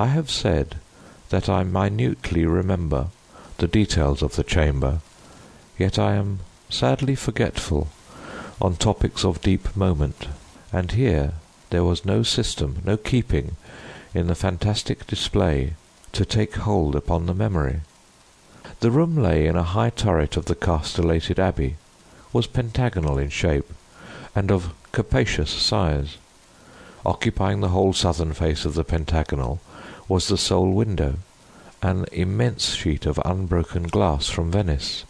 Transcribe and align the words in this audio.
I 0.00 0.06
have 0.06 0.30
said 0.30 0.76
that 1.30 1.48
I 1.48 1.64
minutely 1.64 2.46
remember 2.46 3.08
the 3.56 3.66
details 3.66 4.22
of 4.22 4.36
the 4.36 4.44
chamber, 4.44 5.00
yet 5.76 5.98
I 5.98 6.14
am 6.14 6.38
sadly 6.70 7.16
forgetful 7.16 7.88
on 8.62 8.76
topics 8.76 9.24
of 9.24 9.42
deep 9.42 9.74
moment, 9.74 10.28
and 10.72 10.92
here 10.92 11.32
there 11.70 11.82
was 11.82 12.04
no 12.04 12.22
system, 12.22 12.80
no 12.84 12.96
keeping 12.96 13.56
in 14.14 14.28
the 14.28 14.36
fantastic 14.36 15.04
display 15.08 15.74
to 16.12 16.24
take 16.24 16.54
hold 16.54 16.94
upon 16.94 17.26
the 17.26 17.34
memory. 17.34 17.80
The 18.78 18.92
room 18.92 19.16
lay 19.16 19.48
in 19.48 19.56
a 19.56 19.64
high 19.64 19.90
turret 19.90 20.36
of 20.36 20.44
the 20.44 20.54
castellated 20.54 21.40
abbey, 21.40 21.74
was 22.32 22.46
pentagonal 22.46 23.18
in 23.18 23.30
shape, 23.30 23.72
and 24.32 24.52
of 24.52 24.72
capacious 24.92 25.50
size. 25.50 26.18
Occupying 27.04 27.62
the 27.62 27.70
whole 27.70 27.92
southern 27.92 28.32
face 28.32 28.64
of 28.64 28.74
the 28.74 28.84
pentagonal 28.84 29.60
was 30.08 30.28
the 30.28 30.38
sole 30.38 30.70
window, 30.70 31.16
an 31.82 32.06
immense 32.12 32.74
sheet 32.74 33.06
of 33.06 33.20
unbroken 33.24 33.84
glass 33.84 34.28
from 34.28 34.50
Venice, 34.50 35.04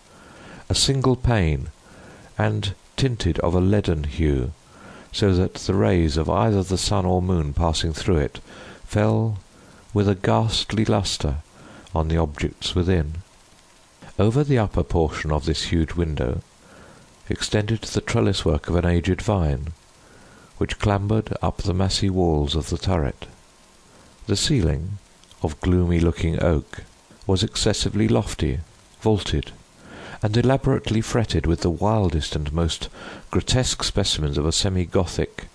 a 0.68 0.74
single 0.74 1.16
pane, 1.16 1.68
and 2.36 2.74
tinted 2.96 3.38
of 3.38 3.55
a 3.55 3.60
leaden 3.60 4.05
hue, 4.05 4.52
so 5.12 5.32
that 5.34 5.55
the 5.55 5.74
rays 5.74 6.16
of 6.16 6.28
either 6.28 6.62
the 6.62 6.77
sun 6.77 7.06
or 7.06 7.22
moon 7.22 7.52
passing 7.52 7.92
through 7.92 8.19
it 8.19 8.41
fell 8.84 9.38
with 9.95 10.08
a 10.08 10.14
ghastly 10.14 10.84
lustre 10.84 11.36
on 11.94 12.08
the 12.08 12.16
objects 12.16 12.74
within. 12.74 13.14
Over 14.19 14.42
the 14.42 14.58
upper 14.58 14.83
portion 14.83 15.30
of 15.30 15.44
this 15.44 15.64
huge 15.64 15.94
window 15.94 16.42
extended 17.28 17.83
the 17.83 18.00
trellis 18.00 18.44
work 18.44 18.69
of 18.69 18.74
an 18.74 18.84
aged 18.84 19.22
vine, 19.22 19.69
which 20.58 20.78
clambered 20.78 21.33
up 21.41 21.58
the 21.58 21.74
massy 21.74 22.10
walls 22.10 22.56
of 22.56 22.69
the 22.69 22.78
turret. 22.78 23.27
The 24.28 24.37
ceiling, 24.37 24.98
of 25.42 25.59
gloomy 25.62 26.00
looking 26.00 26.42
oak, 26.42 26.82
was 27.27 27.42
excessively 27.42 28.09
lofty, 28.09 28.61
vaulted, 29.00 29.52
and 30.22 30.36
elaborately 30.36 31.00
fretted 31.00 31.47
with 31.47 31.62
the 31.62 31.70
wildest 31.70 32.36
and 32.36 32.52
most 32.52 32.91
grotesque 33.30 33.83
specimens 33.83 34.36
of 34.36 34.44
a 34.44 34.52
semi 34.52 34.84
Gothic, 34.84 35.47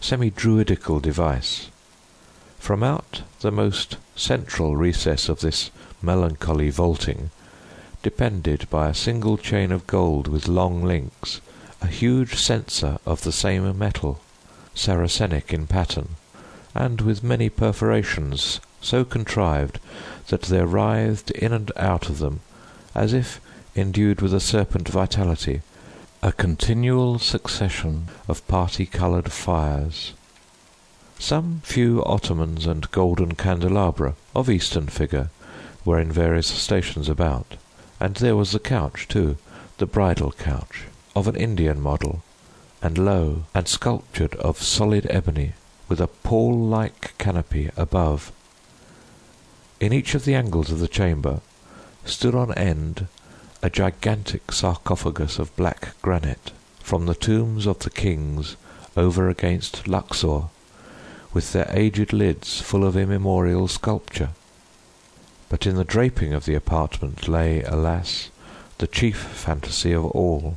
semi 0.00 0.30
Druidical 0.30 1.00
device. 1.00 1.70
From 2.60 2.84
out 2.84 3.22
the 3.40 3.50
most 3.50 3.96
central 4.14 4.76
recess 4.76 5.28
of 5.28 5.40
this 5.40 5.72
melancholy 6.00 6.70
vaulting 6.70 7.32
depended 8.00 8.70
by 8.70 8.88
a 8.88 8.94
single 8.94 9.38
chain 9.38 9.72
of 9.72 9.88
gold 9.88 10.28
with 10.28 10.46
long 10.46 10.84
links 10.84 11.40
a 11.82 11.88
huge 11.88 12.36
censer 12.36 12.98
of 13.04 13.22
the 13.22 13.32
same 13.32 13.76
metal, 13.76 14.20
Saracenic 14.72 15.52
in 15.52 15.66
pattern, 15.66 16.10
and 16.74 17.00
with 17.00 17.22
many 17.22 17.48
perforations 17.48 18.60
so 18.80 19.04
contrived 19.04 19.78
that 20.28 20.42
there 20.42 20.66
writhed 20.66 21.30
in 21.32 21.52
and 21.52 21.70
out 21.76 22.08
of 22.08 22.18
them, 22.18 22.40
as 22.94 23.12
if 23.12 23.40
endued 23.76 24.20
with 24.20 24.32
a 24.32 24.40
serpent 24.40 24.88
vitality, 24.88 25.62
a 26.22 26.32
continual 26.32 27.18
succession 27.18 28.08
of 28.28 28.46
party 28.46 28.86
coloured 28.86 29.32
fires. 29.32 30.12
Some 31.18 31.60
few 31.64 32.02
ottomans 32.04 32.66
and 32.66 32.90
golden 32.90 33.34
candelabra, 33.34 34.14
of 34.34 34.48
Eastern 34.48 34.86
figure, 34.86 35.30
were 35.84 36.00
in 36.00 36.12
various 36.12 36.46
stations 36.46 37.08
about, 37.08 37.56
and 37.98 38.16
there 38.16 38.36
was 38.36 38.52
the 38.52 38.58
couch, 38.58 39.06
too, 39.08 39.36
the 39.78 39.86
bridal 39.86 40.32
couch, 40.32 40.84
of 41.16 41.26
an 41.26 41.36
Indian 41.36 41.80
model, 41.80 42.22
and 42.82 42.96
low, 42.96 43.44
and 43.54 43.66
sculptured 43.68 44.34
of 44.36 44.62
solid 44.62 45.06
ebony, 45.10 45.52
with 45.90 46.00
a 46.00 46.06
pall 46.06 46.56
like 46.56 47.18
canopy 47.18 47.68
above. 47.76 48.32
In 49.80 49.92
each 49.92 50.14
of 50.14 50.24
the 50.24 50.36
angles 50.36 50.70
of 50.70 50.78
the 50.78 50.88
chamber 50.88 51.40
stood 52.04 52.34
on 52.34 52.54
end 52.54 53.08
a 53.60 53.68
gigantic 53.68 54.52
sarcophagus 54.52 55.40
of 55.40 55.54
black 55.56 56.00
granite, 56.00 56.52
from 56.78 57.06
the 57.06 57.14
tombs 57.14 57.66
of 57.66 57.80
the 57.80 57.90
kings 57.90 58.56
over 58.96 59.28
against 59.28 59.88
Luxor, 59.88 60.44
with 61.32 61.52
their 61.52 61.68
aged 61.70 62.12
lids 62.12 62.60
full 62.60 62.84
of 62.84 62.96
immemorial 62.96 63.66
sculpture. 63.66 64.30
But 65.48 65.66
in 65.66 65.74
the 65.74 65.84
draping 65.84 66.32
of 66.32 66.44
the 66.44 66.54
apartment 66.54 67.26
lay, 67.26 67.62
alas, 67.64 68.30
the 68.78 68.86
chief 68.86 69.16
fantasy 69.18 69.92
of 69.92 70.04
all. 70.06 70.56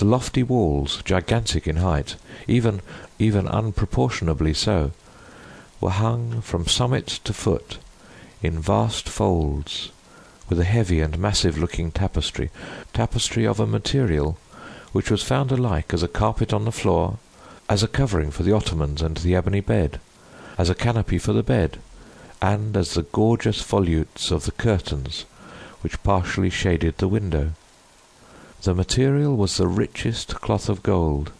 The 0.00 0.06
lofty 0.06 0.42
walls, 0.42 1.02
gigantic 1.04 1.68
in 1.68 1.76
height, 1.76 2.16
even 2.48 2.80
even 3.18 3.46
unproportionably 3.46 4.54
so, 4.54 4.92
were 5.78 5.90
hung 5.90 6.40
from 6.40 6.66
summit 6.66 7.06
to 7.24 7.34
foot 7.34 7.76
in 8.40 8.60
vast 8.60 9.10
folds 9.10 9.90
with 10.48 10.58
a 10.58 10.64
heavy 10.64 11.02
and 11.02 11.18
massive 11.18 11.58
looking 11.58 11.90
tapestry, 11.90 12.50
tapestry 12.94 13.46
of 13.46 13.60
a 13.60 13.66
material 13.66 14.38
which 14.92 15.10
was 15.10 15.22
found 15.22 15.52
alike 15.52 15.92
as 15.92 16.02
a 16.02 16.08
carpet 16.08 16.54
on 16.54 16.64
the 16.64 16.72
floor, 16.72 17.18
as 17.68 17.82
a 17.82 17.86
covering 17.86 18.30
for 18.30 18.42
the 18.42 18.52
ottomans 18.54 19.02
and 19.02 19.18
the 19.18 19.34
ebony 19.34 19.60
bed, 19.60 20.00
as 20.56 20.70
a 20.70 20.74
canopy 20.74 21.18
for 21.18 21.34
the 21.34 21.42
bed, 21.42 21.78
and 22.40 22.74
as 22.74 22.94
the 22.94 23.02
gorgeous 23.02 23.60
volutes 23.62 24.30
of 24.30 24.46
the 24.46 24.52
curtains 24.52 25.26
which 25.82 26.02
partially 26.02 26.48
shaded 26.48 26.96
the 26.96 27.06
window. 27.06 27.52
The 28.62 28.74
material 28.74 29.36
was 29.36 29.56
the 29.56 29.66
richest 29.66 30.34
cloth 30.42 30.68
of 30.68 30.82
gold. 30.82 31.32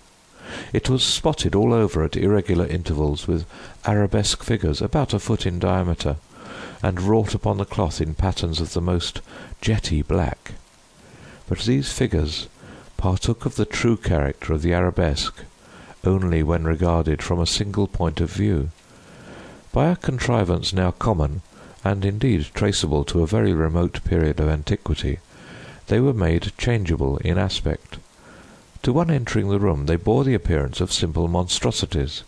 It 0.73 0.89
was 0.89 1.05
spotted 1.05 1.55
all 1.55 1.75
over 1.75 2.03
at 2.03 2.17
irregular 2.17 2.67
intervals 2.67 3.29
with 3.29 3.45
arabesque 3.85 4.43
figures 4.43 4.81
about 4.81 5.13
a 5.13 5.19
foot 5.19 5.45
in 5.45 5.59
diameter, 5.59 6.17
and 6.83 7.01
wrought 7.01 7.35
upon 7.35 7.59
the 7.59 7.67
cloth 7.67 8.01
in 8.01 8.15
patterns 8.15 8.59
of 8.59 8.73
the 8.73 8.81
most 8.81 9.21
jetty 9.61 10.01
black. 10.01 10.53
But 11.47 11.61
these 11.61 11.93
figures 11.93 12.49
partook 12.97 13.45
of 13.45 13.57
the 13.57 13.67
true 13.67 13.99
character 13.99 14.55
of 14.55 14.63
the 14.63 14.73
arabesque 14.73 15.45
only 16.05 16.43
when 16.43 16.65
regarded 16.65 17.23
from 17.23 17.39
a 17.39 17.47
single 17.47 17.87
point 17.87 18.21
of 18.23 18.33
view. 18.33 18.71
By 19.73 19.91
a 19.91 19.97
contrivance 19.97 20.73
now 20.73 20.93
common, 20.93 21.43
and 21.85 22.05
indeed 22.05 22.47
traceable 22.55 23.05
to 23.05 23.23
a 23.23 23.27
very 23.27 23.53
remote 23.53 24.03
period 24.05 24.41
of 24.41 24.49
antiquity, 24.49 25.19
they 25.91 25.99
were 25.99 26.15
made 26.15 26.53
changeable 26.57 27.17
in 27.17 27.37
aspect. 27.37 27.99
To 28.85 28.93
one 28.93 29.11
entering 29.11 29.49
the 29.49 29.59
room 29.59 29.87
they 29.87 29.97
bore 29.97 30.23
the 30.23 30.35
appearance 30.35 30.81
of 30.81 30.93
simple 30.93 31.27
monstrosities, 31.27 32.23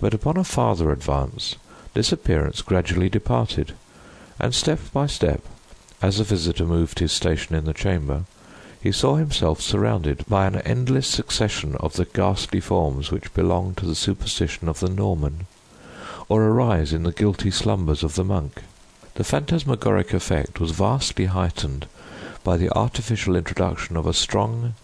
but 0.00 0.12
upon 0.12 0.36
a 0.36 0.42
farther 0.42 0.90
advance 0.90 1.54
this 1.92 2.10
appearance 2.10 2.60
gradually 2.60 3.08
departed, 3.08 3.72
and 4.40 4.52
step 4.52 4.80
by 4.92 5.06
step, 5.06 5.42
as 6.02 6.18
the 6.18 6.24
visitor 6.24 6.66
moved 6.66 6.98
his 6.98 7.12
station 7.12 7.54
in 7.54 7.66
the 7.66 7.72
chamber, 7.72 8.24
he 8.82 8.90
saw 8.90 9.14
himself 9.14 9.60
surrounded 9.60 10.26
by 10.26 10.48
an 10.48 10.56
endless 10.62 11.06
succession 11.06 11.76
of 11.76 11.92
the 11.92 12.06
ghastly 12.06 12.58
forms 12.58 13.12
which 13.12 13.32
belong 13.32 13.76
to 13.76 13.86
the 13.86 13.94
superstition 13.94 14.68
of 14.68 14.80
the 14.80 14.90
Norman, 14.90 15.46
or 16.28 16.42
arise 16.42 16.92
in 16.92 17.04
the 17.04 17.12
guilty 17.12 17.52
slumbers 17.52 18.02
of 18.02 18.16
the 18.16 18.24
monk. 18.24 18.64
The 19.14 19.22
phantasmagoric 19.22 20.12
effect 20.12 20.58
was 20.58 20.72
vastly 20.72 21.26
heightened 21.26 21.86
by 22.44 22.56
the 22.56 22.70
artificial 22.76 23.34
introduction 23.34 23.96
of 23.96 24.06
a 24.06 24.12
strong, 24.12 24.74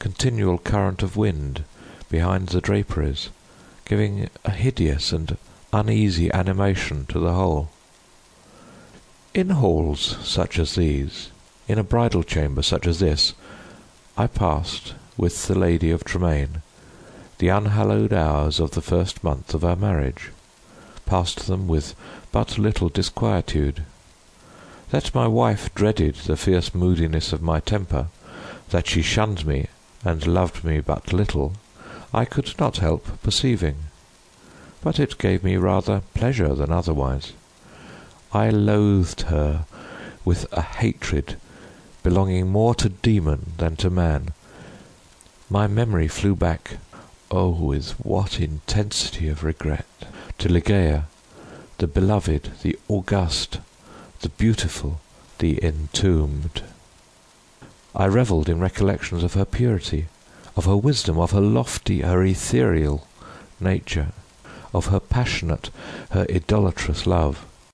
continual 0.00 0.58
current 0.58 1.02
of 1.02 1.16
wind 1.16 1.62
behind 2.08 2.48
the 2.48 2.60
draperies, 2.60 3.28
giving 3.84 4.28
a 4.44 4.50
hideous 4.50 5.12
and 5.12 5.36
uneasy 5.72 6.32
animation 6.32 7.06
to 7.06 7.20
the 7.20 7.34
whole. 7.34 7.70
In 9.32 9.50
halls 9.50 10.16
such 10.22 10.58
as 10.58 10.74
these, 10.74 11.30
in 11.68 11.78
a 11.78 11.84
bridal 11.84 12.24
chamber 12.24 12.62
such 12.62 12.86
as 12.88 12.98
this, 12.98 13.34
I 14.16 14.26
passed, 14.26 14.94
with 15.16 15.46
the 15.46 15.56
Lady 15.56 15.92
of 15.92 16.02
Tremaine, 16.02 16.62
the 17.38 17.48
unhallowed 17.48 18.12
hours 18.12 18.58
of 18.58 18.72
the 18.72 18.82
first 18.82 19.22
month 19.22 19.54
of 19.54 19.64
our 19.64 19.76
marriage 19.76 20.30
passed 21.06 21.46
them 21.46 21.66
with 21.66 21.94
but 22.32 22.56
little 22.56 22.88
disquietude. 22.88 23.82
That 24.90 25.14
my 25.14 25.26
wife 25.26 25.74
dreaded 25.74 26.16
the 26.16 26.36
fierce 26.36 26.74
moodiness 26.74 27.32
of 27.32 27.42
my 27.42 27.60
temper, 27.60 28.08
that 28.70 28.88
she 28.88 29.02
shunned 29.02 29.46
me 29.46 29.66
and 30.04 30.26
loved 30.26 30.64
me 30.64 30.80
but 30.80 31.12
little, 31.12 31.52
I 32.12 32.24
could 32.24 32.58
not 32.58 32.78
help 32.78 33.22
perceiving. 33.22 33.76
But 34.82 34.98
it 34.98 35.18
gave 35.18 35.44
me 35.44 35.56
rather 35.56 36.02
pleasure 36.14 36.54
than 36.54 36.72
otherwise. 36.72 37.34
I 38.32 38.50
loathed 38.50 39.22
her 39.22 39.64
with 40.24 40.46
a 40.52 40.62
hatred 40.62 41.36
belonging 42.02 42.48
more 42.48 42.74
to 42.76 42.88
demon 42.88 43.52
than 43.58 43.76
to 43.76 43.90
man. 43.90 44.30
My 45.48 45.66
memory 45.66 46.08
flew 46.08 46.34
back 46.34 46.78
oh, 47.30 47.50
with 47.50 47.92
what 48.04 48.40
intensity 48.40 49.28
of 49.28 49.44
regret! 49.44 49.86
to 50.38 50.48
Ligeia, 50.48 51.04
the 51.78 51.86
beloved, 51.86 52.50
the 52.62 52.76
august, 52.88 53.58
the 54.20 54.28
beautiful, 54.28 55.00
the 55.38 55.62
entombed. 55.64 56.62
I 57.94 58.04
revelled 58.04 58.48
in 58.48 58.60
recollections 58.60 59.22
of 59.22 59.34
her 59.34 59.44
purity, 59.44 60.06
of 60.56 60.66
her 60.66 60.76
wisdom, 60.76 61.18
of 61.18 61.32
her 61.32 61.40
lofty, 61.40 62.00
her 62.02 62.22
ethereal 62.24 63.06
nature, 63.58 64.12
of 64.72 64.86
her 64.86 65.00
passionate, 65.00 65.70
her 66.10 66.26
idolatrous 66.30 67.06
love. 67.06 67.44